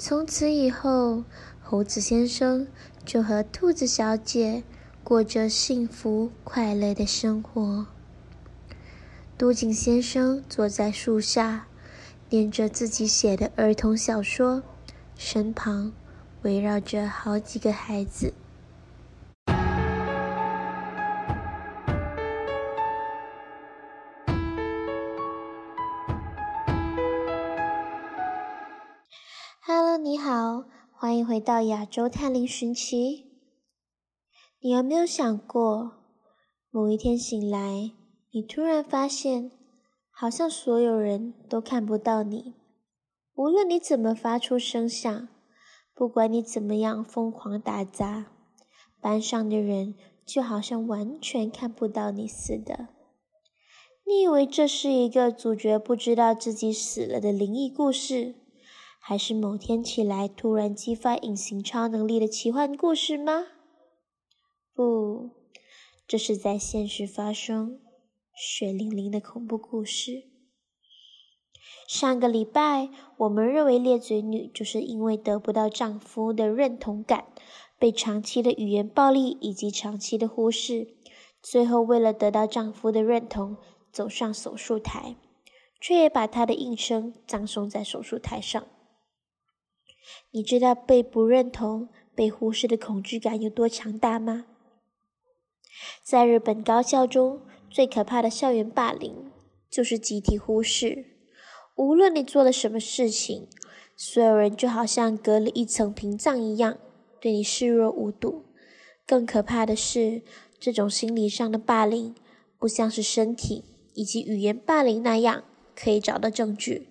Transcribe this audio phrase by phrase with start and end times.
[0.00, 1.24] 从此以后，
[1.60, 2.68] 猴子先生
[3.04, 4.62] 就和兔子小姐
[5.02, 7.84] 过着幸福快乐的生活。
[9.36, 11.66] 都井先生坐在树下，
[12.30, 14.62] 念着自己写的儿童小说，
[15.16, 15.92] 身旁
[16.42, 18.32] 围绕着好几个孩子。
[29.70, 33.26] Hello，你好，欢迎回到亚洲探灵寻奇。
[34.60, 35.92] 你有没有想过，
[36.70, 37.92] 某一天醒来，
[38.30, 39.50] 你突然发现，
[40.10, 42.54] 好像所有人都看不到你。
[43.34, 45.28] 无论你怎么发出声响，
[45.94, 48.28] 不管你怎么样疯狂打杂，
[49.02, 52.88] 班上的人就好像完全看不到你似的。
[54.06, 58.34] 你以为这是一个主角不知道自己死了的灵异故事，
[59.08, 63.46] 还是某天起来突然激发隐形超能力的奇幻故事吗？
[64.74, 65.30] 不，
[66.06, 67.80] 这是在现实发生。
[68.36, 70.24] 血淋淋的恐怖故事。
[71.88, 77.28] 上个礼拜，我们认为裂嘴女就是因为得不到丈夫的认同感，
[77.78, 80.98] 被长期的语言暴力以及长期的忽视，
[81.40, 83.56] 最后为了得到丈夫的认同，
[83.90, 85.16] 走上手术台，
[85.80, 88.66] 却也把她的一生葬送在手术台上。
[90.30, 94.46] 你知道被不认同、被忽视的恐惧感有多强大吗？
[96.02, 99.30] 在日本高校中，最可怕的校园霸凌
[99.70, 101.04] 就是集体忽视。
[101.76, 103.46] 无论你做了什么事情，
[103.96, 106.78] 所有人就好像隔了一层屏障一样，
[107.20, 108.44] 对你视若无睹。
[109.06, 110.22] 更可怕的是，
[110.58, 112.14] 这种心理上的霸凌，
[112.58, 113.64] 不像是身体
[113.94, 115.44] 以及语言霸凌那样
[115.76, 116.88] 可以找到证据。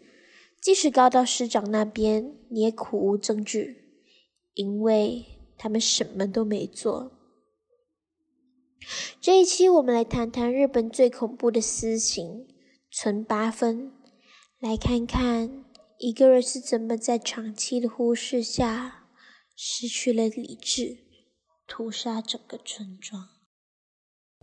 [0.62, 3.78] 即使告到师长那边，你也苦无证据，
[4.54, 5.26] 因为
[5.58, 7.12] 他们什么都没做。
[9.20, 12.48] 这一期我们来谈谈日本最恐怖的私刑——
[12.92, 13.92] 存八分，
[14.60, 15.66] 来看看
[15.98, 19.08] 一个人是怎么在长期的忽视下
[19.56, 20.98] 失去了理智，
[21.66, 23.30] 屠杀整个村庄。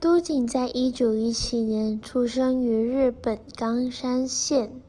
[0.01, 4.83] 都井在一九一七年出生于日本冈山县，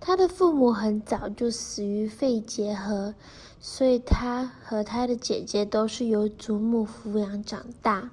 [0.00, 3.14] 他的父母很早就死于肺结核。
[3.62, 8.10] 所以他和他的姐姐都是由祖母抚养长大，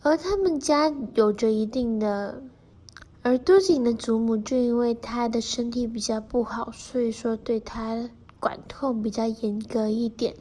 [0.00, 2.40] 而他们家有着一定的，
[3.22, 8.08] 而都井的祖母就因为他的身体比较不好，所以说对他
[8.38, 10.36] 管控比较严格一点，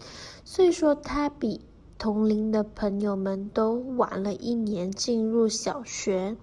[0.45, 1.61] 所以说他比
[1.97, 6.37] 同龄的朋友们都晚了一年进入小学，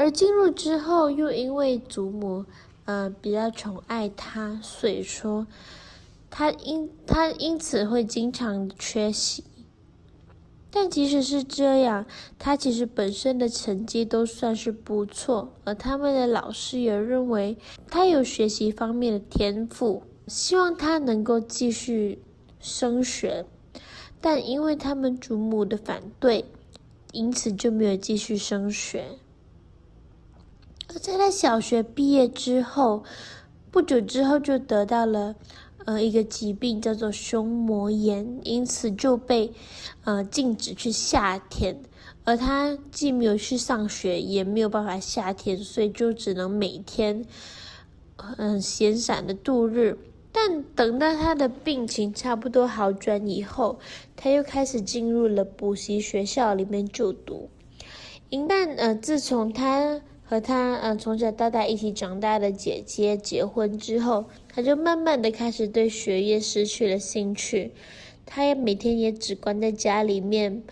[0.00, 2.46] 而进入之后又因为祖母。
[2.86, 5.46] 呃，比较宠爱他，所以说
[6.28, 9.44] 他因他因此会经常缺席。
[10.72, 12.04] 但即使是这样，
[12.36, 17.56] 他其实本身的成绩都算是不错，而他们的老师也认为
[17.86, 22.20] 他有学习方面的天赋，希望他能够继续
[22.58, 23.44] 升学。
[24.20, 26.44] 但因为他们祖母的反对，
[27.12, 29.18] 因此就没有继续升学。
[30.98, 33.04] 在他小学毕业之后，
[33.70, 35.34] 不久之后就得到了
[35.84, 39.52] 呃一个疾病，叫做胸膜炎，因此就被
[40.04, 41.82] 呃禁止去夏天。
[42.24, 47.24] 而他既没有去上学，也没有办法夏天，所以就只能每天
[48.36, 49.98] 嗯闲散的度日。
[50.32, 53.80] 但等到他的病情差不多好转以后，
[54.14, 57.48] 他又开始进入了补习学校里面就读。
[58.28, 67.72] 一旦呃自从他和他嗯从小到大一起长大的姐姐结婚之后，他就慢慢的开始对学业失去了兴趣。
[68.24, 70.62] 他也每天也只关在家里面，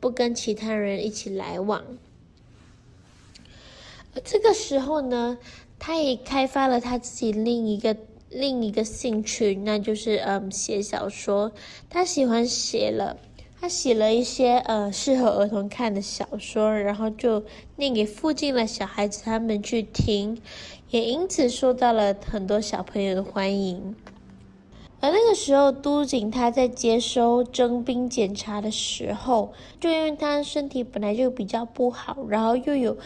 [0.00, 1.82] 不跟其他人一起来往。
[4.14, 5.38] 而这个时候呢，
[5.78, 7.96] 他也开发了他自己另一个
[8.28, 11.52] 另一个兴趣，那就是嗯写小说。
[11.88, 13.16] 他喜欢写了。
[13.66, 17.42] 他写了一些呃适合儿童看的小说，然后就
[17.74, 20.40] 念给附近的小孩子他们去听，
[20.90, 23.96] 也因此受到了很多小朋友的欢迎。
[25.00, 32.96] 而那个时候，都井他在接收征兵检查的时候，就因为他身体本来就比较不好，然后又有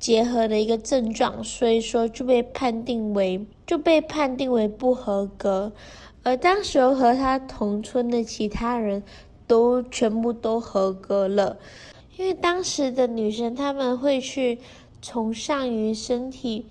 [0.00, 5.72] 结核的一个症状，所以说就被判定为就被判定为不合格。
[6.24, 9.04] 而当时和他同村的其他人。
[9.46, 11.56] 都全部都合格了，
[12.16, 14.58] 因为当时的女生她们会去
[15.00, 16.66] 崇尚于身体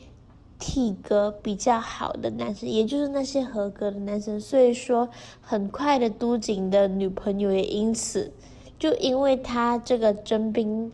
[0.59, 4.39] 体格比较好的男生，也就是那些合格的男生。
[4.39, 5.09] 所以说，
[5.41, 8.31] 很快的都井的女朋友也因此，
[8.79, 10.91] 就因为他这个征兵。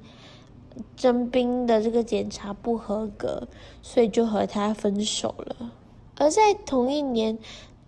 [0.96, 3.46] 征兵的这个检查不合格，
[3.82, 5.72] 所以就和他分手了。
[6.16, 7.38] 而在同一年，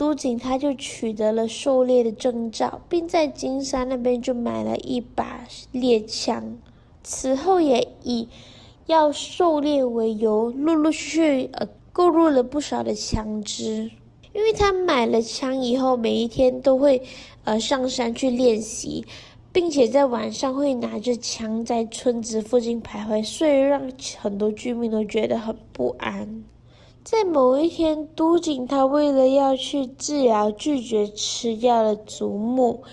[0.02, 6.58] 都井他就取得了狩猎的证照，并在金山那边就买了一把猎枪。
[7.04, 8.28] 此后也以
[8.88, 13.92] 要狩猎为由，陆陆续续呃购入了不少的枪支。
[14.34, 17.04] 因为他买了枪以后，每一天都会
[17.44, 19.06] 呃上山去练习。
[19.54, 26.44] 并且在晚上会拿着枪在村子附近徘徊，所以让很多居民都觉得很不安。
[27.04, 32.84] 在某一天，都井他为了要去治疗拒绝吃药的祖母，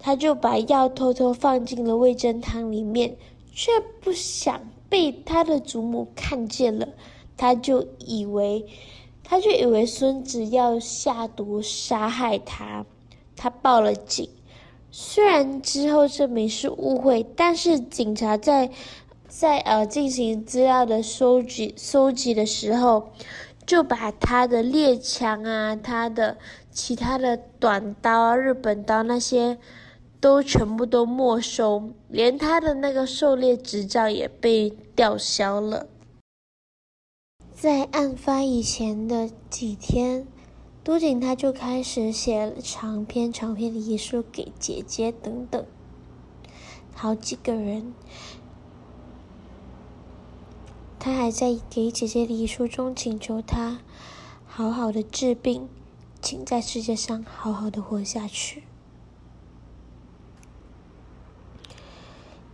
[0.00, 3.16] 他就把药偷偷放进了味噌汤里面，
[3.54, 3.70] 却
[4.00, 6.88] 不想被他的祖母看见了，
[7.36, 8.66] 他就以为，
[9.22, 12.84] 他就以为孙子要下毒杀害他，
[13.36, 14.28] 他报了警。
[14.90, 18.70] 虽然之后证明是误会，但是警察在
[19.36, 23.10] 在呃进行资料的收集收集的时候，
[23.66, 26.38] 就把他的猎枪啊、他的
[26.70, 29.58] 其他的短刀啊、日本刀那些
[30.20, 35.88] 都全部都没收，连他的那个狩猎执照也被吊销了。
[37.52, 40.28] 在案发以前的几天。
[40.84, 45.64] 都井他就开始写了长篇长篇的遗书给姐姐等等，
[46.94, 47.94] 好几个人。
[51.04, 53.80] 他还在给姐姐的遗书中请求她
[54.46, 55.68] 好好的治病，
[56.22, 58.62] 请在世界上好好的活下去。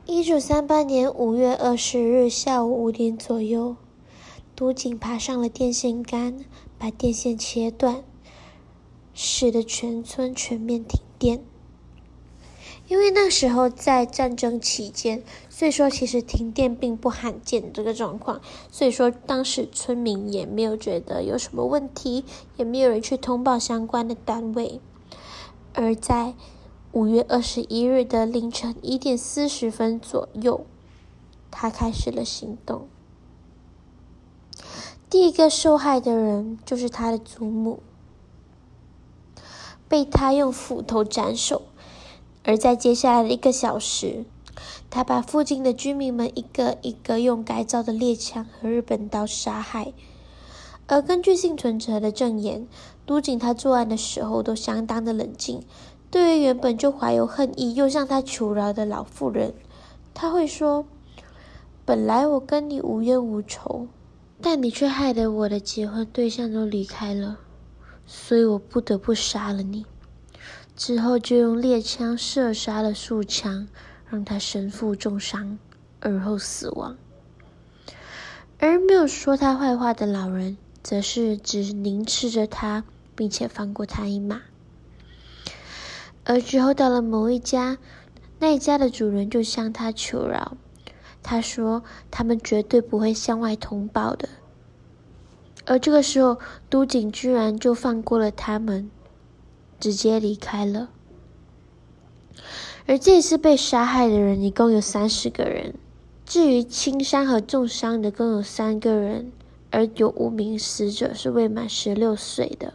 [0.04, 3.76] 一九三八年五月二十日下午五点左右，
[4.56, 6.44] 都井爬上了电线杆，
[6.76, 8.02] 把电线切断。
[9.14, 11.44] 使得全村全面停电。
[12.90, 18.40] 因为那时候在战争期间，所以说其实停电并不罕见这个状况，
[18.72, 22.24] 所以说当时村民也没有觉得有什么问题，
[22.56, 24.80] 也没有人去通报相关的单位。
[25.72, 26.34] 而在
[26.90, 30.66] 五月二十一日的凌晨一点四十分左右，
[31.52, 32.88] 他开始了行动。
[35.08, 37.80] 第一个受害的人就是他的祖母。
[39.88, 41.62] 被他用斧头斩首，
[42.44, 44.24] 而在接下来的一个小时，
[44.88, 49.92] 他把附近的居民们一个一个用改造的猎枪和日本刀杀害。
[50.86, 52.66] 而根据幸存者的证言，
[53.06, 55.62] 都井他作案的时候都相当的冷静。
[56.10, 59.54] 对于原本就怀有恨意又向他求饶的老妇人，
[60.12, 60.84] 他会说
[61.86, 63.86] ：“本来我跟你无冤无仇，
[64.42, 67.38] 但你却害得我的结婚对象都离开了。”
[68.04, 69.86] 所以我不得不杀了你，
[70.80, 73.68] 之后就用猎枪射杀了数枪，
[74.08, 75.58] 让他身负重伤，
[76.00, 76.96] 而后死亡。
[78.58, 82.84] 而没有说他坏话的老人，则是只凝视着他，
[83.14, 84.40] 并且放过他一马。
[86.24, 87.76] 而之后到了某一家，
[88.38, 90.56] 那一家的主人就向他求饶，
[91.22, 94.30] 他说他们绝对不会向外通报的。
[95.66, 96.38] 而这个时候，
[96.70, 98.90] 都井居然就放过了他们，
[99.80, 100.90] 直接离开了。
[102.86, 105.74] 而这次被杀害的人一共有三十个人，
[106.26, 109.32] 至于轻伤和重伤的共有三个人，
[109.70, 112.74] 而有五名死者是未满十六岁的。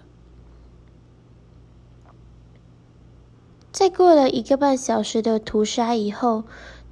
[3.71, 6.45] 在过了一个半小时的屠杀以后，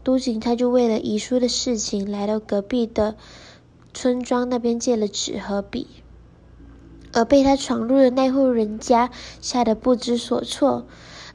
[0.04, 3.16] 都井他就为了遗书的事情来到隔壁的。
[3.94, 5.88] 村庄那边借了纸和笔，
[7.14, 10.86] 而被他闯入的那户人家吓得不知所措。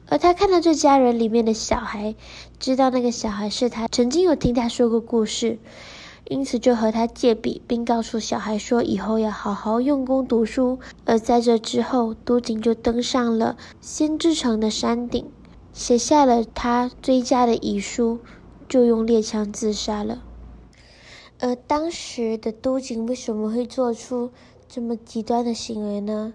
[0.07, 2.15] 而他看到这家人里面的小孩，
[2.59, 5.59] 知道那个小孩是他曾经有听他说过故事，
[6.27, 10.79] 因此就和他借笔，并告诉小孩说以后要好好用功读书。
[11.05, 15.29] 而在这之后，都井就登上了仙之城的山顶，
[15.73, 18.19] 写下了他追加的遗书，
[18.67, 20.23] 就用猎枪自杀了。
[21.39, 24.31] 而当时的都井为什么会做出
[24.71, 26.31] 这么极端的行为呢？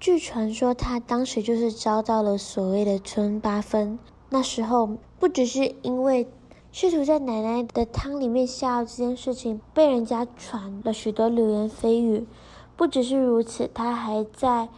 [0.00, 3.98] 据传说，他当时就是遭到了所谓的村八分。
[4.30, 6.26] 那时候，不只是因为
[6.72, 12.26] 试图在奶奶的汤里面下药这件事情被人家传了许多流言蜚语，
[12.74, 14.70] 不只是如此，他还在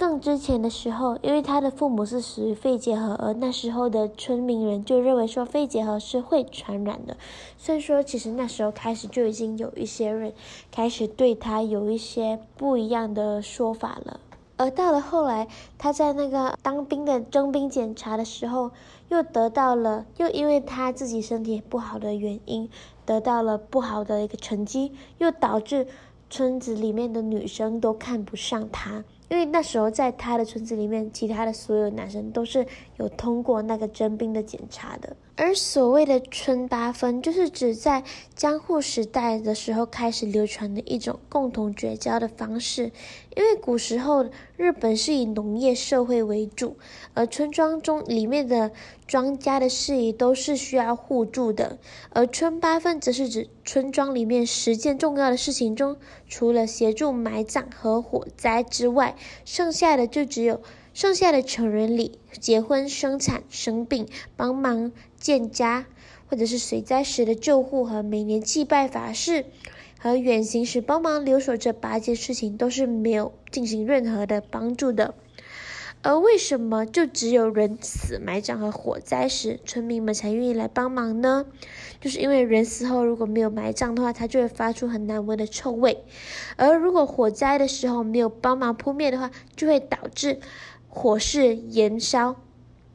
[0.00, 7.18] 更之前的时候，因为他的父母是属于肺结核，而那时候的村民人就认为说肺结核是会传染的，
[7.58, 10.32] 所以说其实那时候开始就已经有一些人
[10.72, 14.20] 开始对他有一些不一样的说法了。
[14.56, 18.70] 而到了后来，他在那个当兵的征兵检查的时候，
[19.10, 22.70] 又得到了，又因为他自己身体不好的原因，
[23.04, 25.86] 得到了不好的一个成绩，又导致
[26.30, 29.04] 村子里面的女生都看不上他。
[29.30, 35.16] 因为那时候在他的村子里面，其他的所有男生都是有通过那个征兵的检查的。
[35.40, 38.04] 而所谓的村八分，就是指在
[38.36, 42.92] 江户时代的时候开始流传的一种共同绝交的方式。
[43.34, 44.28] 因为古时候
[44.58, 46.76] 日本是以农业社会为主，
[47.14, 48.70] 而村庄中里面的
[49.06, 51.78] 庄稼的事宜都是需要互助的。
[52.10, 55.96] 而村八分则是指村庄里面十件重要的事情中，
[56.28, 59.16] 除了协助埋葬和火灾之外，
[59.46, 60.60] 剩下的就只有
[60.92, 64.06] 剩下的成人礼、结婚、生产、生病、
[64.36, 65.86] 帮忙建家，
[66.28, 69.44] 或者是水灾时的救护和每年祭拜法事。
[70.02, 75.14] 和远行时帮忙留守这八件事情都是没有进行任何的帮助的，
[76.00, 81.44] 而为什么就只有人死、埋葬和火灾时村民们才愿意来帮忙呢？
[82.00, 85.96] 就是因为人死后如果没有埋葬的话，它就会发出很难闻的臭味；
[86.56, 90.40] 而如果火灾的时候没有帮忙扑灭的话，就会导致
[90.88, 92.36] 火势延烧。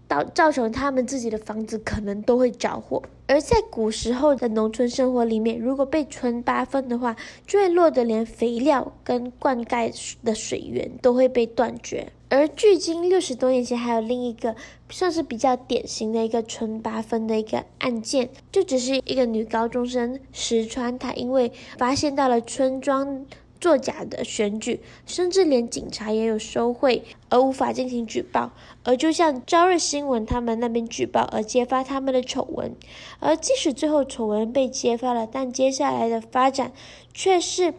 [0.08, 7.16] 造造成他们自己的房子可能都会着火，而在古时候的农村生活里面，如果被村八分的话，
[7.48, 9.94] 就会落得连肥料跟灌溉
[10.24, 12.12] 的水源都会被断绝。
[12.30, 14.56] 而距今六十多年前，还有另一个
[14.90, 23.26] 算是比较典型的一个村八分的一个案件，就只是一个女高中生石川，她因为发现到了村庄。
[23.60, 28.52] 作假的选举，甚至连警察也有收贿，而无法进行举报，
[28.84, 32.76] 而就像朝日新闻他们那边举报而揭发他们的丑闻，
[33.20, 36.72] 而即使最后丑闻被揭发了，但接下来的发展
[37.14, 37.74] 却是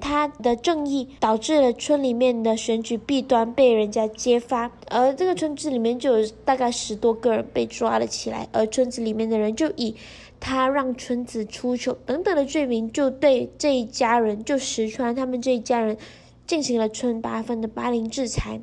[0.00, 9.94] 他的正义导致了村里面的选举弊端被人家揭发，而这个村子里面就有大概十多个人被抓了起来，而村子里面的人就以。
[10.40, 15.96] 他让村子出糗等等的罪名，就对这一家人，就石川他们这一家人
[16.46, 18.60] 进行了村八分的霸凌制裁，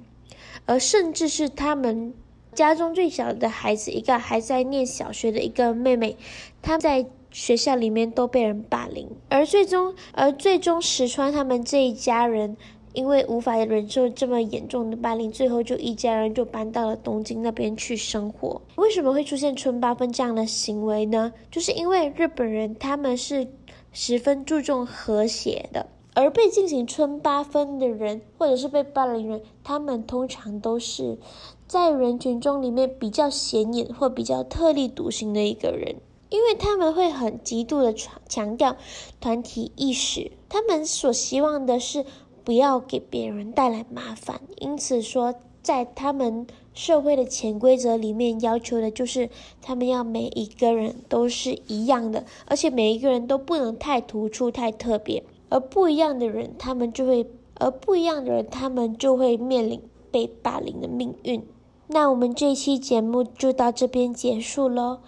[0.65, 2.13] 而甚至是他们
[2.53, 6.17] 家中最小的孩子，一个还在念小学的一个妹妹，
[6.61, 12.57] 她在学校里面都被人霸凌，而最终，而最终石川他们这一家人。
[12.97, 18.59] 因为无法忍受这么严重的霸凌，最后就一家人就搬到了东京那边去生活。
[18.75, 21.31] 为什么会出现村八分这样的行为呢？
[21.51, 23.49] 就是因为日本人他们是
[23.93, 25.85] 十分注重和谐的，
[26.15, 31.19] 而被进行村八分的人，或者是被霸凌人，他们通常都是
[31.67, 35.97] 在人群中里面比较显眼或比较特立独行的一个人，
[36.29, 38.75] 因为他们会很极度的强强调
[39.21, 42.03] 团体意识，他们所希望的是。
[42.47, 49.29] 不要给别人带来麻烦，因此说，在他们社会的潜规则里面，要求的就是
[49.61, 61.45] 他们要每一个人都是一样的，而且每一个人都不能太突出、太特别，而不一样的人，他们就会，而不一样的人，他们就会面临被霸凌的命运。
[61.87, 64.99] 那我们这期节目就到这边结束喽，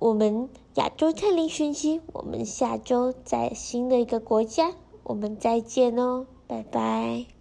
[0.00, 4.72] 我们亚洲探灵讯息，我们下周在新的一个国家，
[5.04, 6.26] 我们再见哦。
[6.48, 7.37] 拜拜。